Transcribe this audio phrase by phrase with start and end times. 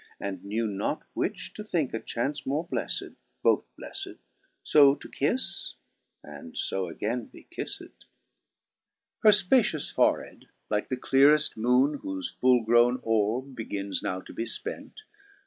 [0.19, 3.13] And knew not which to thinke a chance more blefled,
[3.43, 4.17] Both bleffed
[4.65, 5.75] fo to kifle,
[6.23, 7.89] and fo agayne be kifled.
[9.21, 14.19] 3 Her fpacious fore head, like the cleareft moone Whofe fuU growne orbe begins now
[14.21, 14.93] to be fpent.